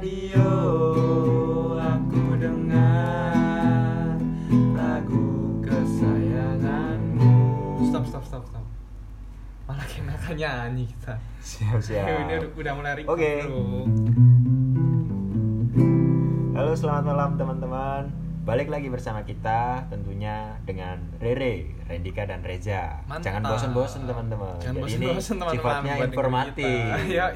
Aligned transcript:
radio 0.00 0.48
aku 1.76 2.40
dengar 2.40 4.16
lagu 4.72 5.60
kesayanganmu. 5.60 7.28
Stop 7.92 8.08
stop 8.08 8.24
stop 8.24 8.44
stop. 8.48 8.64
Malah 9.68 9.84
kenakan 9.84 10.40
nyanyi 10.40 10.88
kita. 10.88 11.20
Siap 11.44 11.76
siap. 11.92 12.08
Ini 12.08 12.32
udah, 12.32 12.48
udah 12.48 12.72
mulai 12.80 12.96
record 12.96 13.12
Oke. 13.12 13.44
bro. 13.44 13.60
Halo 16.56 16.72
selamat 16.72 17.04
malam 17.04 17.36
teman-teman. 17.36 18.08
Balik 18.48 18.72
lagi 18.72 18.88
bersama 18.88 19.20
kita 19.20 19.84
tentunya 19.92 20.56
dengan 20.64 20.96
Rere, 21.20 21.76
Rendika 21.84 22.24
dan 22.24 22.40
Reza. 22.40 23.04
Mantap. 23.04 23.36
Jangan 23.36 23.52
bosan-bosan 23.52 24.08
teman-teman. 24.08 24.56
Jangan 24.64 24.80
Jadi 24.80 24.96
ini 24.96 25.12
bosan-bosan 25.12 25.36
teman-teman. 25.36 25.60
sifatnya 25.60 25.94
informatif. 26.08 26.88
kita. 27.04 27.12
Ya 27.20 27.28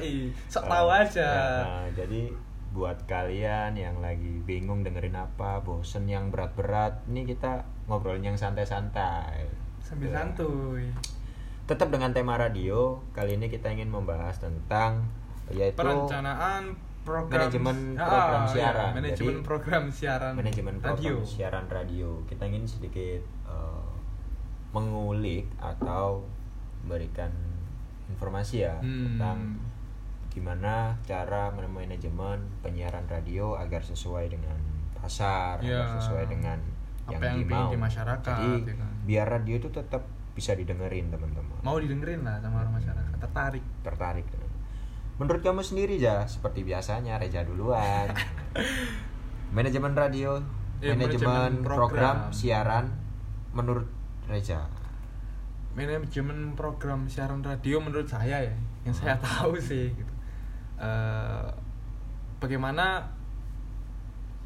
sok 0.49 0.65
tahu 0.65 0.87
aja. 0.89 1.29
nah, 1.61 1.85
jadi 1.93 2.33
buat 2.75 3.07
kalian 3.07 3.73
yang 3.73 3.97
lagi 3.97 4.43
bingung 4.43 4.83
dengerin 4.83 5.15
apa, 5.15 5.59
bosen 5.59 6.05
yang 6.05 6.27
berat-berat, 6.27 7.07
ini 7.07 7.23
kita 7.23 7.63
ngobrolin 7.85 8.21
yang 8.25 8.35
santai-santai. 8.35 9.47
Sambil 9.79 10.11
Ya. 10.11 10.19
santuy. 10.19 10.91
Tetap 11.65 11.87
dengan 11.87 12.11
tema 12.11 12.35
radio, 12.35 12.99
kali 13.09 13.33
ini 13.33 13.47
kita 13.47 13.71
ingin 13.71 13.87
membahas 13.87 14.37
tentang 14.37 15.07
yaitu 15.47 15.77
Perencanaan 15.77 16.75
program 17.01 17.37
manajemen 17.39 17.77
Ah, 17.95 18.03
program 18.03 18.41
iya, 18.41 18.51
siaran. 18.51 18.89
manajemen 18.93 19.15
Jadi, 19.31 19.45
program 19.45 19.83
siaran 19.89 20.33
manajemen 20.35 20.75
program 20.75 20.97
radio. 21.15 21.15
siaran 21.23 21.65
radio. 21.67 22.09
Kita 22.25 22.43
ingin 22.43 22.65
sedikit 22.65 23.21
eh, 23.45 23.87
mengulik 24.71 25.47
atau 25.55 26.25
memberikan 26.81 27.31
informasi 28.07 28.61
ya 28.61 28.75
Hmm. 28.75 29.15
tentang 29.15 29.37
gimana 30.35 30.99
cara 31.01 31.47
manajemen 31.49 32.35
penyiaran 32.59 33.07
radio 33.07 33.55
agar 33.55 33.79
sesuai 33.81 34.27
dengan 34.27 34.59
pasar, 34.93 35.57
Ya. 35.59 35.79
agar 35.79 35.97
sesuai 35.97 36.25
dengan 36.27 36.59
Apa 37.05 37.15
yang, 37.23 37.23
yang 37.23 37.35
dimau. 37.41 37.69
di 37.69 37.79
masyarakat, 37.79 38.19
Jadi 38.27 38.51
ya 38.61 38.75
kan. 38.75 38.91
biar 39.03 39.25
radio 39.31 39.55
itu 39.55 39.69
tetap 39.69 40.03
bisa 40.31 40.51
didengerin 40.51 41.07
teman-teman. 41.07 41.55
Mau 41.61 41.79
didengerin 41.79 42.21
lah 42.21 42.37
sama 42.37 42.59
orang 42.59 42.75
masyarakat. 42.75 43.15
Tertarik. 43.17 43.63
tertarik 43.81 44.27
menurut 45.15 45.39
kamu 45.39 45.61
sendiri 45.61 45.95
ya 45.95 46.27
seperti 46.27 46.61
biasanya 46.61 47.15
Reza 47.15 47.39
duluan 47.41 48.11
manajemen 49.55 49.95
radio 49.95 50.43
Ya, 50.77 50.91
manajemen 50.91 51.23
manajemen 51.23 51.63
program. 51.63 51.87
program. 51.87 52.17
siaran 52.29 52.85
menurut 53.49 53.87
Reza 54.27 54.67
manajemen 55.71 56.51
program 56.53 57.07
siaran 57.07 57.39
radio 57.39 57.79
menurut 57.79 58.03
saya 58.05 58.43
ya 58.43 58.55
yang 58.83 58.91
Hmm. 58.91 59.01
saya 59.01 59.15
tahu 59.17 59.55
sih 59.57 59.87
gitu 59.89 60.11
Eh, 60.75 61.49
bagaimana 62.39 63.07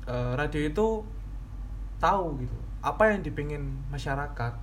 eh, 0.06 0.34
radio 0.38 0.62
itu 0.62 0.88
tahu 2.00 2.40
gitu 2.40 2.56
apa 2.80 3.12
yang 3.12 3.20
dipingin 3.20 3.76
masyarakat 3.92 4.54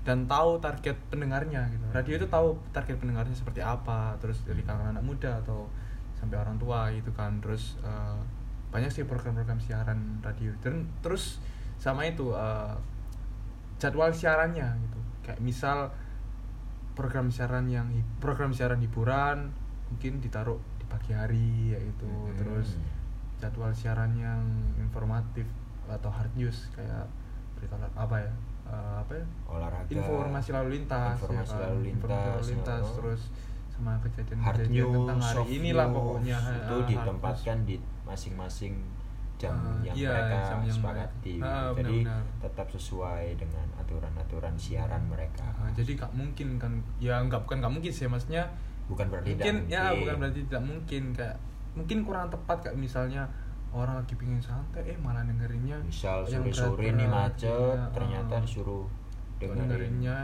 dan 0.00 0.24
tahu 0.24 0.56
target 0.64 0.96
pendengarnya 1.12 1.68
gitu. 1.68 1.84
Radio 1.92 2.14
itu 2.16 2.26
tahu 2.30 2.56
target 2.72 2.96
pendengarnya 2.96 3.36
seperti 3.36 3.60
apa 3.60 4.16
terus 4.16 4.40
dari 4.48 4.64
kalangan 4.64 4.96
anak 4.96 5.04
muda 5.04 5.40
atau 5.44 5.68
sampai 6.16 6.40
orang 6.40 6.56
tua 6.56 6.88
gitu 6.94 7.12
kan. 7.12 7.36
Terus 7.44 7.76
eh, 7.84 8.18
banyak 8.70 8.88
sih 8.88 9.04
program-program 9.04 9.60
siaran 9.60 10.24
radio. 10.24 10.54
Dan 10.64 10.88
terus 11.04 11.42
sama 11.76 12.08
itu 12.08 12.32
eh, 12.32 12.74
jadwal 13.76 14.12
siarannya 14.12 14.68
gitu. 14.88 14.98
Kayak 15.20 15.40
misal 15.44 15.78
program 16.96 17.28
siaran 17.28 17.68
yang 17.68 17.88
program 18.20 18.52
siaran 18.52 18.80
hiburan 18.80 19.52
mungkin 19.90 20.22
ditaruh 20.22 20.58
di 20.58 20.69
pagi 20.90 21.12
hari 21.12 21.48
yaitu 21.70 22.04
Hmm. 22.04 22.34
terus 22.34 22.76
jadwal 23.36 23.70
siaran 23.70 24.12
yang 24.12 24.42
informatif 24.76 25.46
atau 25.86 26.06
hard 26.06 26.30
news 26.34 26.68
kayak 26.70 27.06
berita 27.54 27.74
apa 27.94 28.16
ya 28.18 28.32
eh, 28.66 28.94
apa 29.00 29.12
ya 29.12 29.24
olahraga 29.48 29.88
informasi 29.88 30.48
lalu 30.50 30.68
lintas 30.76 31.16
informasi 31.16 31.32
ya 31.48 31.56
kan? 31.56 31.64
lalu 31.64 31.78
lintas, 31.80 31.96
Informasi 31.96 32.28
lalu 32.28 32.50
lintas 32.52 32.82
oh. 32.82 32.94
terus 32.96 33.22
sama 33.70 33.90
hard 33.92 34.02
kejadian-kejadian 34.04 34.68
news, 34.68 34.92
tentang 34.92 35.20
hari 35.20 35.36
soft 35.38 35.48
inilah 35.50 35.86
news, 35.86 35.96
pokoknya 35.96 36.36
itu 36.36 36.74
hard 36.74 36.86
ditempatkan 36.86 37.58
di 37.64 37.76
masing-masing 38.04 38.74
jam 39.36 39.56
Ah, 39.56 39.80
yang 39.80 39.96
iya, 39.96 40.10
mereka 40.12 40.36
jam 40.44 40.58
yang 40.60 40.76
sepakati 40.76 41.34
mereka- 41.34 41.48
Ah, 41.48 41.68
jadi 41.72 41.96
benar-benar. 42.04 42.22
tetap 42.44 42.66
sesuai 42.68 43.24
dengan 43.34 43.66
aturan-aturan 43.74 44.54
siaran 44.54 45.02
mereka. 45.08 45.48
Ah, 45.56 45.72
jadi 45.72 45.96
gak 45.96 46.12
mungkin 46.12 46.48
kan 46.54 46.72
ya 46.98 47.16
nggak 47.18 47.40
bukan 47.40 47.56
nggak 47.58 47.72
mungkin 47.72 47.88
sih 47.88 48.04
maksudnya 48.04 48.44
bukan 48.90 49.06
berarti 49.06 49.30
mungkin 49.32 49.54
tidak 49.62 49.70
ya 49.70 49.84
bukan 49.94 50.14
berarti 50.18 50.40
tidak 50.44 50.62
mungkin 50.64 51.02
kayak 51.12 51.36
mungkin 51.70 51.98
kurang 52.02 52.26
tepat 52.28 52.56
kayak 52.60 52.76
misalnya 52.76 53.22
orang 53.70 53.94
lagi 53.96 54.14
pingin 54.14 54.38
santai 54.38 54.82
eh 54.84 54.98
malah 54.98 55.22
dengerinnya 55.22 55.78
misal 55.80 56.26
yang 56.26 56.42
sore-sore 56.42 56.90
nih 56.90 57.06
berat-berat. 57.06 57.38
macet 57.38 57.78
Iya, 57.78 57.94
ternyata 57.94 58.34
disuruh 58.40 58.84
dengerin 59.38 59.58
dengerinnya 59.62 60.18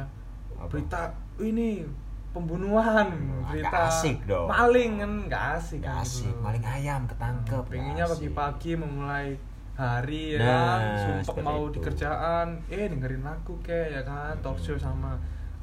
apa? 0.52 0.66
berita 0.68 1.02
ini 1.38 1.86
pembunuhan 2.32 3.06
Hmm, 3.08 3.46
berita 3.46 3.78
asik 3.88 4.18
dong. 4.24 4.44
maling 4.46 4.92
kan 4.98 5.12
nggak 5.24 5.44
asik 5.56 5.80
Gak 5.80 5.88
kan 5.88 6.02
asik 6.02 6.26
gitu. 6.26 6.42
maling 6.42 6.64
ayam 6.66 7.00
ketangkep 7.06 7.62
pengennya 7.64 8.04
asik. 8.04 8.12
pagi-pagi 8.12 8.72
memulai 8.76 9.28
hari 9.72 10.22
ya 10.34 10.40
Nah, 10.40 10.50
kan 10.50 10.82
sumpah 11.22 11.36
mau 11.42 11.62
itu. 11.62 11.72
di 11.72 11.78
kerjaan 11.82 12.46
eh 12.66 12.86
dengerin 12.86 13.22
lagu 13.22 13.54
kayak 13.60 13.88
ya 13.90 14.00
kan 14.02 14.34
talk 14.40 14.56
show 14.56 14.74
Hmm. 14.74 14.84
sama 14.84 15.12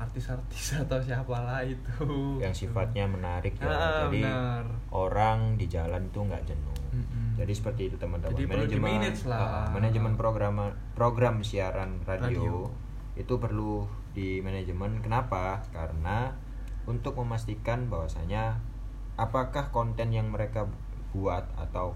artis-artis 0.03 0.75
atau 0.83 0.99
siapalah 0.99 1.59
itu 1.61 1.89
yang 2.37 2.51
sifatnya 2.51 3.03
menarik 3.05 3.55
ya 3.55 3.65
Ah, 3.65 4.05
jadi 4.05 4.21
benar. 4.21 4.63
orang 4.91 5.55
di 5.55 5.65
jalan 5.65 6.03
tuh 6.09 6.23
nggak 6.23 6.43
jenuh 6.43 6.77
Mm-mm. 6.91 7.33
jadi 7.35 7.49
seperti 7.49 7.81
itu 7.87 7.95
teman-teman 7.95 8.33
Jadi 8.33 8.45
manajemen 8.45 9.01
lah. 9.25 9.39
ah, 9.39 9.67
manajemen 9.69 10.13
program 10.13 10.55
program 10.93 11.41
siaran 11.41 11.97
radio, 12.03 12.29
Radio. 12.29 12.55
itu 13.15 13.33
perlu 13.35 13.83
di 14.11 14.39
manajemen 14.39 14.99
kenapa 14.99 15.63
karena 15.69 16.35
untuk 16.83 17.15
memastikan 17.15 17.87
bahwasanya 17.87 18.59
apakah 19.15 19.69
konten 19.69 20.09
yang 20.09 20.27
mereka 20.27 20.67
buat 21.09 21.45
atau 21.55 21.93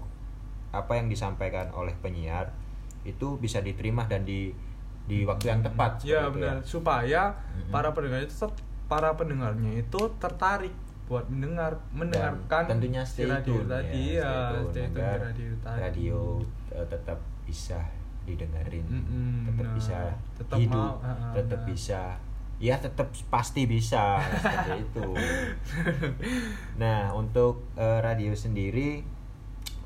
apa 0.70 0.94
yang 0.94 1.06
disampaikan 1.06 1.70
oleh 1.72 1.94
penyiar 1.94 2.54
itu 3.02 3.36
bisa 3.36 3.58
diterima 3.58 4.04
dan 4.04 4.22
di 4.22 4.50
di 5.08 5.24
waktu 5.24 5.46
yang 5.48 5.60
tepat 5.64 6.04
ya 6.04 6.28
benar 6.28 6.60
supaya 6.62 7.32
Mm-mm. 7.56 7.72
para 7.72 7.90
pendengar 7.90 8.20
itu 8.20 8.46
para 8.86 9.10
pendengarnya 9.12 9.80
itu 9.80 10.00
tertarik 10.20 10.72
buat 11.04 11.24
mendengar 11.26 11.80
mendengarkan 11.90 12.68
tentunya 12.68 13.00
si 13.00 13.24
stay 13.24 13.32
radio 13.32 13.56
tune 13.56 13.66
tadi 13.66 14.02
ya, 14.12 14.28
ya 14.28 14.32
tune 14.52 14.68
stay 14.68 14.84
tune 14.84 14.92
agar 14.92 15.18
radio 15.24 15.52
tadi 15.58 15.80
radio, 15.80 16.18
eh, 16.70 16.86
tetap 16.86 17.18
bisa 17.42 17.80
didengerin 18.22 18.84
Mm-mm, 18.84 19.32
tetap 19.48 19.64
benar. 19.64 19.74
bisa 19.74 19.98
Tetap 20.36 20.58
hidup 20.60 20.76
mau, 20.76 21.00
ah, 21.00 21.32
tetap 21.32 21.60
benar. 21.60 21.70
bisa 21.72 22.02
ya 22.58 22.74
tetap 22.76 23.08
pasti 23.30 23.62
bisa 23.64 24.20
seperti 24.36 24.70
itu 24.84 25.08
nah 26.76 27.12
untuk 27.12 27.64
eh, 27.74 28.00
radio 28.00 28.34
sendiri 28.34 29.00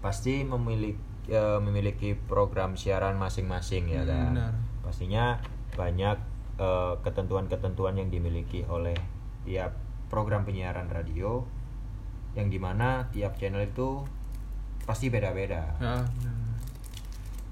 pasti 0.01 0.43
memiliki 0.43 0.99
eh, 1.29 1.61
memiliki 1.63 2.19
program 2.19 2.75
siaran 2.75 3.15
masing-masing 3.15 3.87
ya 3.89 4.03
kan 4.03 4.35
benar. 4.35 4.55
Pastinya 4.93 5.41
banyak 5.73 6.21
eh, 6.61 6.95
ketentuan-ketentuan 7.01 7.97
yang 7.97 8.13
dimiliki 8.13 8.61
oleh 8.69 8.93
tiap 9.49 9.73
program 10.13 10.45
penyiaran 10.45 10.93
radio 10.93 11.41
yang 12.37 12.53
di 12.53 12.61
mana 12.61 13.09
tiap 13.09 13.41
channel 13.41 13.65
itu 13.65 14.05
pasti 14.85 15.09
beda-beda. 15.09 15.73
Ya 15.81 16.05
benar. 16.05 16.37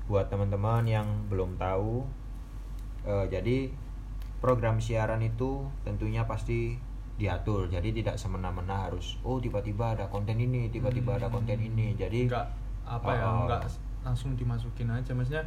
buat 0.05 0.27
teman-teman 0.29 0.84
yang 0.84 1.09
belum 1.33 1.56
tahu 1.56 2.05
eh, 3.09 3.27
jadi 3.33 3.73
program 4.45 4.77
siaran 4.77 5.25
itu 5.25 5.65
tentunya 5.81 6.29
pasti 6.29 6.77
diatur. 7.17 7.73
Jadi 7.73 8.05
tidak 8.05 8.21
semena-mena 8.21 8.84
harus 8.84 9.17
oh 9.25 9.41
tiba-tiba 9.41 9.97
ada 9.97 10.12
konten 10.12 10.37
ini 10.37 10.69
tiba-tiba 10.69 11.17
ada 11.17 11.33
konten 11.33 11.56
ini. 11.56 11.97
Jadi 11.97 12.29
enggak 12.29 12.53
apa 12.84 13.11
ya 13.17 13.25
Oh, 13.25 13.33
oh. 13.33 13.41
enggak 13.49 13.64
langsung 14.05 14.37
dimasukin 14.37 14.93
aja. 14.93 15.12
Maksudnya 15.17 15.44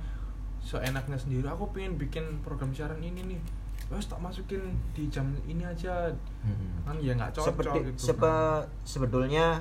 seenaknya 0.63 1.13
sendiri 1.13 1.43
aku 1.45 1.69
pengen 1.69 1.95
bikin 1.95 2.23
program 2.39 2.71
siaran 2.71 2.97
ini 2.97 3.21
nih 3.27 3.41
terus 3.83 4.07
tak 4.07 4.17
masukin 4.17 4.63
di 4.91 5.05
jam 5.07 5.27
ini 5.43 5.61
aja 5.61 6.07
Mm-mm. 6.41 6.81
kan 6.81 6.95
ya 6.97 7.13
nggak 7.13 7.31
cocok 7.31 7.47
seperti 7.51 7.77
gitu 7.85 7.99
sepe- 8.09 8.65
sebetulnya 8.81 9.59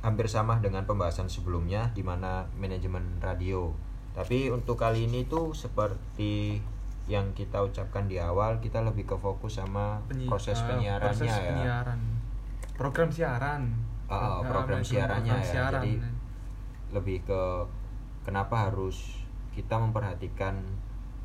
hampir 0.00 0.26
sama 0.26 0.58
dengan 0.58 0.84
pembahasan 0.84 1.26
sebelumnya 1.26 1.88
di 1.90 2.00
mana 2.00 2.44
manajemen 2.54 3.00
radio 3.18 3.72
tapi 4.12 4.48
untuk 4.48 4.76
kali 4.76 5.06
ini 5.06 5.24
tuh 5.24 5.50
seperti 5.52 6.60
yang 7.04 7.32
kita 7.32 7.58
ucapkan 7.58 8.04
di 8.04 8.14
awal 8.16 8.60
kita 8.60 8.78
lebih 8.80 9.02
ke 9.04 9.16
fokus 9.16 9.56
sama 9.56 9.98
Penyi- 10.04 10.28
proses 10.28 10.54
eh, 10.54 10.66
penyiarannya 10.68 11.08
proses 11.08 11.26
ya 11.26 11.42
penyiaran. 11.42 12.00
program 12.72 13.08
siaran 13.08 13.62
Ah, 14.04 14.44
program 14.44 14.78
manajemen 14.78 14.84
siarannya 14.84 15.32
program 15.32 15.40
ya. 15.40 15.48
siaran. 15.48 15.82
Jadi, 15.82 15.92
lebih 16.92 17.18
ke 17.24 17.42
kenapa 18.22 18.68
harus 18.68 19.21
kita 19.52 19.76
memperhatikan 19.76 20.58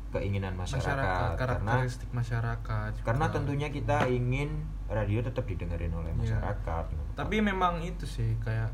keinginan 0.08 0.56
masyarakat, 0.56 0.88
masyarakat 0.88 1.30
karena 1.36 1.68
karakteristik 1.68 2.10
masyarakat 2.12 2.90
juga. 2.96 3.04
karena 3.04 3.26
tentunya 3.28 3.68
kita 3.68 3.96
ingin 4.08 4.50
radio 4.88 5.20
tetap 5.20 5.44
didengerin 5.44 5.92
oleh 5.92 6.08
Iya. 6.16 6.20
masyarakat 6.40 6.84
tapi 7.12 7.36
memang 7.40 7.80
itu 7.80 8.08
sih 8.08 8.32
kayak 8.40 8.72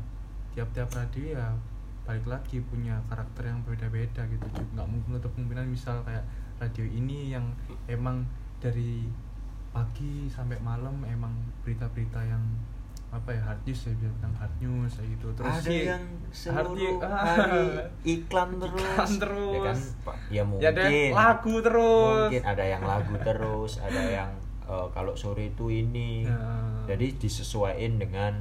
tiap-tiap 0.55 0.87
radio 0.91 1.35
ya 1.35 1.47
balik 2.05 2.23
lagi 2.23 2.63
punya 2.63 2.95
karakter 3.09 3.49
yang 3.49 3.59
berbeda-beda 3.63 4.23
gitu 4.29 4.45
juga 4.47 4.63
nggak 4.75 4.87
mungkin 4.87 5.11
untuk 5.17 5.31
kemungkinan 5.35 5.67
misal 5.67 5.99
kayak 6.05 6.23
radio 6.55 6.85
ini 6.85 7.35
yang 7.35 7.51
emang 7.91 8.23
dari 8.63 9.03
pagi 9.75 10.31
sampai 10.31 10.55
malam 10.63 11.03
emang 11.03 11.35
berita-berita 11.65 12.23
yang 12.23 12.39
apa 13.15 13.29
ya 13.31 13.41
hard 13.41 13.61
news 13.63 13.79
ya 13.81 13.93
bilang 13.95 14.33
hard 14.35 14.53
news 14.59 14.91
kayak 14.93 15.09
gitu. 15.09 15.27
Terus 15.33 15.53
ada 15.53 15.63
sih, 15.63 15.79
yang 15.85 16.03
hard 16.03 16.35
seluruh 16.35 16.75
news- 16.75 17.01
hari 17.01 17.63
iklan 18.13 18.49
terus 18.59 18.83
Iklan 18.83 19.11
terus. 19.17 19.53
ya 19.55 19.59
kan 19.61 19.77
ya 19.77 20.13
ya 20.29 20.43
mungkin. 20.43 20.67
Ada 20.67 20.83
lagu 21.11 21.53
terus. 21.59 22.27
Mungkin 22.27 22.43
ada 22.45 22.63
yang 22.65 22.83
lagu 22.83 23.15
terus 23.17 23.71
ada 23.79 24.01
yang 24.03 24.29
eh, 24.63 24.87
kalau 24.91 25.13
sore 25.13 25.49
itu 25.49 25.65
ini. 25.67 26.23
Ya. 26.23 26.37
jadi 26.85 27.15
disesuaikan 27.15 27.97
dengan 27.97 28.33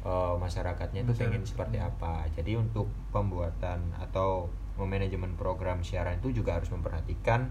eh, 0.00 0.34
masyarakatnya 0.36 1.02
itu 1.02 1.12
pengen 1.16 1.42
seperti 1.42 1.76
apa. 1.76 2.28
Jadi 2.30 2.54
untuk 2.54 2.86
pembuatan 3.10 3.80
atau 3.96 4.46
memanajemen 4.76 5.34
program 5.34 5.80
siaran 5.80 6.16
itu 6.16 6.32
juga 6.34 6.56
harus 6.56 6.68
memperhatikan 6.68 7.50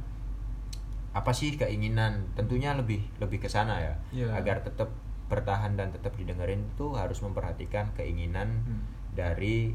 apa 1.12 1.32
sih 1.32 1.56
keinginan. 1.56 2.30
Tentunya 2.34 2.72
lebih 2.72 3.02
lebih 3.18 3.40
ke 3.40 3.50
sana 3.50 3.80
ya 3.80 3.94
Iya. 4.12 4.28
agar 4.36 4.62
tetap 4.62 4.90
bertahan 5.30 5.78
dan 5.78 5.90
tetap 5.90 6.14
didengerin 6.14 6.66
itu 6.68 6.92
harus 6.94 7.22
memperhatikan 7.22 7.94
keinginan 7.94 8.66
Hmm. 8.66 8.82
dari 9.14 9.74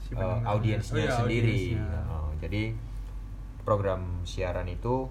Si 0.00 0.12
pendengarnya. 0.12 0.48
audiensnya 0.48 0.96
Oh 0.98 1.06
iya, 1.06 1.16
sendiri 1.16 1.58
audiensnya. 1.72 2.00
Oh, 2.10 2.30
jadi 2.38 2.62
program 3.62 4.00
siaran 4.22 4.68
itu 4.68 5.08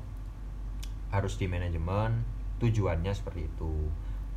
harus 1.10 1.38
di 1.38 1.46
manajemen 1.46 2.26
tujuannya 2.58 3.10
seperti 3.12 3.46
itu 3.48 3.90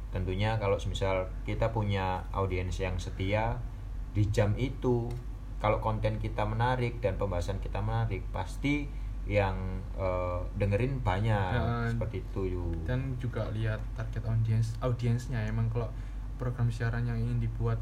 tentunya 0.08 0.56
kalau 0.56 0.76
misal 0.82 1.29
kita 1.44 1.69
punya 1.70 2.25
audiens 2.31 2.76
yang 2.76 2.97
setia 2.97 3.61
di 4.12 4.25
jam 4.26 4.56
itu 4.56 5.09
kalau 5.56 5.76
konten 5.79 6.17
kita 6.17 6.44
menarik 6.44 7.00
dan 7.00 7.17
pembahasan 7.17 7.61
kita 7.61 7.81
menarik 7.81 8.25
pasti 8.31 8.88
yang 9.26 9.58
eh, 9.99 10.40
dengerin 10.55 11.02
banyak 11.02 11.52
Dan- 11.52 11.90
seperti 11.90 12.23
itu 12.23 12.40
Yu. 12.55 12.64
dan 12.87 13.19
juga 13.19 13.50
lihat 13.50 13.82
target 13.93 14.23
audiens 14.23 14.78
audiensnya 14.78 15.43
emang 15.44 15.67
kalau 15.69 15.90
program 16.38 16.70
siaran 16.70 17.02
yang 17.02 17.19
ingin 17.19 17.43
dibuat 17.43 17.78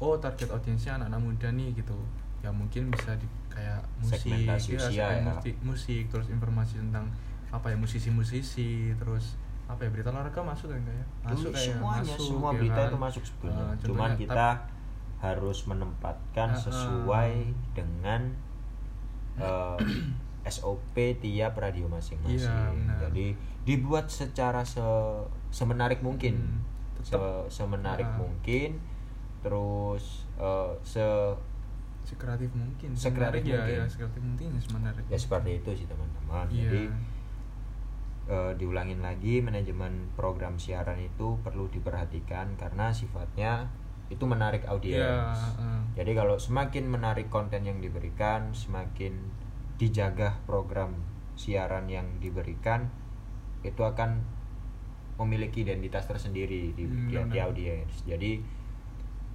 oh 0.00 0.16
target 0.16 0.48
audiensnya 0.48 0.96
anak-anak 0.96 1.20
muda 1.20 1.48
nih 1.52 1.72
gitu 1.72 1.96
ya 2.40 2.48
mungkin 2.48 2.88
bisa 2.88 3.12
di 3.16 3.26
kayak 3.48 3.80
musik 3.98 4.28
ya, 4.28 4.56
ya. 4.88 5.24
musik, 5.24 5.56
musik 5.60 6.04
terus 6.08 6.28
informasi 6.28 6.76
tentang 6.78 7.08
apa 7.48 7.72
ya 7.72 7.76
musisi-musisi 7.76 8.92
terus 8.96 9.36
apa 9.66 9.82
ya 9.82 9.90
berita 9.90 10.12
olahraga 10.12 10.44
masuk 10.44 10.70
kan 10.70 10.78
enggak 10.78 10.94
ya 10.94 11.06
masuk 11.24 11.50
kayak 11.50 11.66
semuanya 11.74 12.04
masuk 12.06 12.20
semua 12.22 12.50
ya 12.52 12.58
berita 12.60 12.76
kan? 12.78 12.86
itu 12.86 12.98
masuk 13.00 13.22
sebetulnya 13.24 13.56
Eh, 13.56 13.74
cuman 13.82 13.82
contohnya, 13.82 14.16
kita 14.20 14.48
harus 15.16 15.58
menempatkan 15.66 16.48
Ah, 16.48 16.54
ah. 16.54 16.62
sesuai 16.62 17.32
dengan 17.74 18.20
eh, 19.36 19.78
SOP 20.46 20.94
tiap 21.16 21.54
radio 21.54 21.86
masing-masing 21.86 22.46
benar. 22.78 22.98
jadi 23.04 23.34
dibuat 23.62 24.06
secara 24.06 24.62
se 24.62 24.80
semenarik 25.50 26.00
mungkin 26.00 26.34
Hmm, 26.36 26.60
se 27.02 27.18
semenarik 27.48 28.06
Ah. 28.06 28.18
mungkin 28.18 28.78
terus 29.40 30.24
eh, 30.36 30.72
se 30.82 31.02
sekreatif 32.02 32.50
mungkin 32.52 32.94
Sekreatif 32.94 33.42
ya, 33.44 33.58
mungkin. 33.58 33.76
ya 33.76 33.84
sekreatif 33.84 34.20
mungkin 34.20 34.46
ya 34.48 34.60
semenarik 34.60 35.04
ya 35.06 35.18
seperti 35.18 35.50
itu 35.56 35.70
sih 35.74 35.86
teman-teman 35.86 36.46
Iya. 36.48 36.62
jadi 36.62 36.82
eh, 38.26 38.52
diulangin 38.56 38.98
lagi 39.00 39.38
manajemen 39.38 39.92
program 40.12 40.54
siaran 40.56 40.98
itu 40.98 41.38
perlu 41.40 41.66
diperhatikan 41.68 42.54
karena 42.54 42.90
sifatnya 42.90 43.70
itu 44.06 44.22
menarik 44.22 44.62
audiens. 44.64 45.34
Iya, 45.58 45.58
eh. 45.60 45.82
Jadi 45.96 46.10
kalau 46.12 46.36
semakin 46.36 46.86
menarik 46.86 47.26
konten 47.26 47.62
yang 47.62 47.78
diberikan, 47.78 48.50
semakin 48.52 49.18
dijaga 49.76 50.40
program 50.48 50.96
siaran 51.36 51.86
yang 51.92 52.06
diberikan, 52.18 52.88
itu 53.60 53.82
akan 53.84 54.24
memiliki 55.20 55.64
identitas 55.64 56.04
tersendiri 56.08 56.72
di, 56.76 56.84
Hmm, 56.88 57.08
di, 57.08 57.16
di 57.32 57.38
audiens. 57.40 57.92
Jadi 58.04 58.40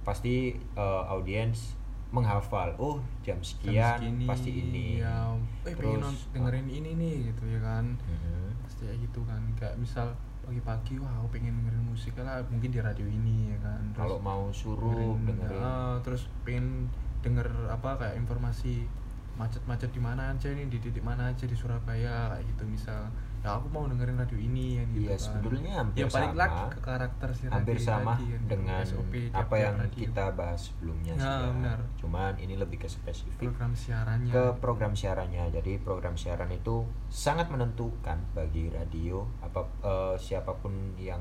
pasti 0.02 0.50
eh, 0.54 1.02
audiens 1.06 1.78
menghafal, 2.12 2.74
oh 2.76 3.00
jam 3.24 3.38
Jam 3.38 3.40
sekian 3.40 3.98
segini, 3.98 4.26
pasti 4.28 4.50
ini. 4.52 4.86
ya, 5.00 5.32
eh 5.64 5.72
pengen 5.72 6.02
Terus, 6.02 6.02
nont- 6.04 6.26
dengerin 6.36 6.68
ini 6.68 6.90
nih 6.98 7.14
gitu 7.32 7.44
ya 7.48 7.60
kan 7.62 7.84
Mhm. 7.96 8.66
pasti 8.66 8.82
kayak 8.84 8.98
gitu 9.00 9.20
kan 9.24 9.40
kayak 9.56 9.74
misal 9.78 10.12
pagi-pagi 10.42 10.98
wah 10.98 11.08
aku 11.22 11.38
pengen 11.38 11.54
dengerin 11.62 11.86
musik 11.86 12.12
lah 12.18 12.42
mungkin 12.50 12.68
di 12.74 12.82
radio 12.82 13.06
ini 13.06 13.54
ya 13.54 13.58
kan 13.62 13.82
kalau 13.94 14.18
mau 14.18 14.50
suruh 14.50 15.14
dengerin 15.22 15.62
ah, 15.62 15.96
terus 16.02 16.26
pengen 16.42 16.90
denger 17.22 17.46
apa 17.70 17.94
kayak 17.96 18.18
informasi 18.18 18.84
macet-macet 19.34 19.88
di 19.88 19.98
mana 19.98 20.30
aja 20.30 20.48
nih 20.48 20.66
di 20.66 20.78
titik 20.78 21.00
mana 21.00 21.28
aja 21.28 21.42
di 21.42 21.52
Surabaya 21.52 22.16
gitu 22.42 22.62
misal 22.62 23.08
ya 23.40 23.58
aku 23.58 23.66
mau 23.68 23.84
dengerin 23.84 24.14
radio 24.14 24.38
ini 24.38 24.78
ya 24.78 24.84
gitu 24.86 25.02
Iya, 25.02 25.10
kan. 25.10 25.18
sebetulnya 25.18 25.72
hampir 25.74 25.98
ya 25.98 26.06
balik 26.06 26.14
sama. 26.28 26.38
lagi 26.38 26.62
ke 26.68 26.78
karakter 26.80 27.28
si 27.28 27.42
radio 27.42 27.54
hampir 27.56 27.76
sama 27.76 28.12
tadi 28.12 28.24
gitu, 28.28 28.44
dengan 28.46 28.80
SOP 28.84 29.12
apa 29.34 29.54
yang 29.56 29.74
radio. 29.76 29.98
kita 29.98 30.24
bahas 30.30 30.60
sebelumnya 30.62 31.12
sih 31.12 31.24
Nah, 31.24 31.34
ya. 31.34 31.50
benar. 31.50 31.78
cuman 31.96 32.32
ini 32.36 32.54
lebih 32.54 32.78
ke 32.78 32.86
spesifik 32.86 33.42
program 33.42 33.72
siarannya 33.74 34.30
ke 34.30 34.44
program 34.56 34.92
siarannya 34.92 35.44
jadi 35.50 35.72
program 35.80 36.14
siaran 36.14 36.50
itu 36.50 36.76
sangat 37.08 37.48
menentukan 37.48 38.22
bagi 38.30 38.68
radio 38.68 39.26
apa 39.40 39.60
eh, 39.82 40.14
siapa 40.16 40.54
pun 40.54 40.70
yang 40.94 41.18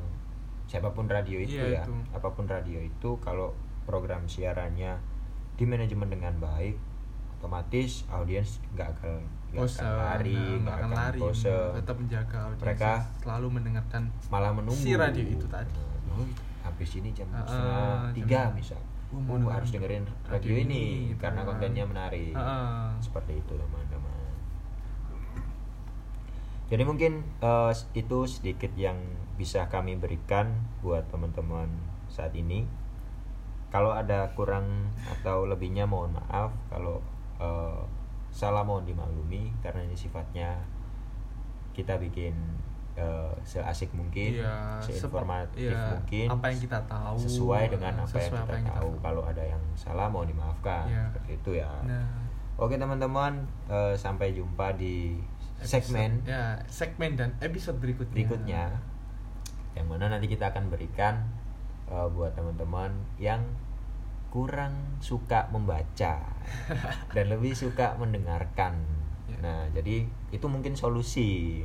siapa 0.63 0.87
pun 0.89 1.03
radio 1.05 1.35
itu 1.37 1.57
Iya, 1.57 1.65
ya 1.73 1.81
itu. 1.81 1.93
apa 2.11 2.29
pun 2.29 2.45
radio 2.45 2.77
itu 2.77 3.09
kalau 3.17 3.49
program 3.81 4.23
siarannya 4.23 4.93
di 5.51 5.65
manajemen 5.65 6.07
dengan 6.07 6.37
baik 6.37 6.77
otomatis 7.41 8.05
audiens 8.13 8.61
nggak 8.77 8.85
akan 9.01 9.17
nggak 9.49 9.65
akan 9.65 9.93
lari 9.97 10.37
nah, 10.37 10.55
nggak 10.61 10.75
akan 10.77 10.91
lari. 10.93 11.19
bosen. 11.25 11.69
Tetap 11.73 11.95
menjaga 11.97 12.37
audiens 12.45 12.61
Mereka- 12.61 13.01
selalu 13.25 13.47
mendengarkan 13.49 14.01
malah 14.29 14.53
menunggu. 14.53 14.77
Si 14.77 14.93
radio 14.93 15.25
itu 15.25 15.45
tadi. 15.49 15.81
oh, 16.13 16.29
habis 16.61 16.89
ini 17.01 17.09
jam 17.17 17.25
ah, 17.33 18.13
tiga 18.13 18.53
misal. 18.53 18.77
Oh, 19.11 19.19
oh, 19.25 19.49
harus 19.51 19.73
dengerin 19.73 20.05
radio, 20.23 20.31
radio 20.31 20.53
ini, 20.55 20.63
ini, 20.63 20.83
gitu 21.11 21.19
karena 21.19 21.41
kan. 21.43 21.49
kontennya 21.51 21.83
menarik. 21.83 22.31
Ah, 22.31 22.93
seperti 23.01 23.41
itu 23.41 23.53
teman-teman. 23.57 24.31
Jadi 26.71 26.83
mungkin 26.87 27.25
eh, 27.43 27.73
itu 27.97 28.19
sedikit 28.29 28.71
yang 28.79 28.95
bisa 29.35 29.67
kami 29.67 29.97
berikan 29.99 30.53
buat 30.79 31.09
teman-teman 31.09 31.67
saat 32.07 32.31
ini. 32.37 32.63
Kalau 33.73 33.91
ada 33.91 34.31
kurang 34.37 34.93
atau 35.03 35.43
lebihnya 35.49 35.83
mohon 35.89 36.15
maaf. 36.15 36.55
Kalau 36.71 37.03
eh, 37.41 37.79
salah 38.29 38.61
mohon 38.61 38.85
dimaklumi 38.85 39.51
karena 39.59 39.81
ini 39.81 39.93
sifatnya 39.93 40.53
kita 41.71 41.97
bikin 41.97 42.31
eh, 42.93 43.31
seasik 43.41 43.91
mungkin 43.91 44.37
Iya, 44.37 44.77
seinformatif 44.79 45.71
iya, 45.71 45.95
mungkin 45.95 46.27
apa 46.29 46.45
yang 46.47 46.59
kita 46.61 46.79
tahu, 46.85 47.15
sesuai 47.17 47.63
dengan 47.69 47.93
apa 47.97 48.05
sesuai 48.05 48.21
yang 48.21 48.31
kita 48.31 48.41
apa 48.41 48.51
yang 48.51 48.63
kita 48.63 48.73
tahu 48.73 48.89
tahu. 48.89 49.01
kalau 49.01 49.23
ada 49.25 49.43
yang 49.43 49.63
salah 49.73 50.07
mohon 50.07 50.27
dimaafkan 50.27 50.85
Iya. 50.85 51.03
seperti 51.09 51.31
itu 51.35 51.51
ya 51.57 51.71
nah 51.83 52.05
Oke 52.57 52.77
teman-teman, 52.77 53.41
eh, 53.65 53.95
sampai 53.95 54.31
jumpa 54.31 54.77
di 54.77 55.17
episode- 55.57 55.81
segmen 55.81 56.21
ya 56.21 56.61
segmen 56.69 57.17
dan 57.17 57.33
episode 57.39 57.81
berikutnya 57.81 58.13
berikutnya, 58.13 58.63
yang 59.73 59.87
mana 59.87 60.05
nanti 60.07 60.29
kita 60.29 60.45
akan 60.47 60.69
berikan 60.69 61.25
eh, 61.87 62.07
buat 62.07 62.31
teman-teman 62.31 62.91
yang 63.17 63.41
kurang 64.31 64.97
suka 65.03 65.51
membaca 65.51 66.23
dan 67.15 67.25
lebih 67.27 67.51
suka 67.51 67.99
mendengarkan. 67.99 68.79
Ya. 69.27 69.37
Nah, 69.43 69.61
jadi 69.75 70.07
itu 70.31 70.45
mungkin 70.47 70.73
solusi 70.73 71.61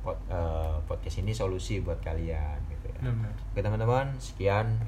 Pod- 0.00 0.16
eh, 0.32 0.76
podcast 0.88 1.20
ini 1.20 1.36
solusi 1.36 1.84
buat 1.84 2.00
kalian 2.00 2.56
gitu 2.72 2.88
ya. 2.88 3.00
Oke 3.52 3.60
teman-teman, 3.60 4.16
sekian. 4.16 4.80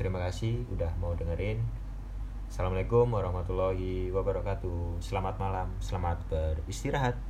Terima 0.00 0.18
kasih 0.24 0.64
udah 0.72 0.88
mau 0.96 1.12
dengerin. 1.12 1.60
Assalamualaikum 2.48 3.12
warahmatullahi 3.12 4.08
wabarakatuh. 4.08 5.04
Selamat 5.04 5.36
malam, 5.36 5.68
selamat 5.84 6.16
beristirahat. 6.32 7.27